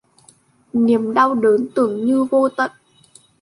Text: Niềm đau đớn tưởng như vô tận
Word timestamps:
Niềm 0.73 1.13
đau 1.13 1.35
đớn 1.35 1.67
tưởng 1.75 2.05
như 2.05 2.23
vô 2.23 2.49
tận 2.49 2.71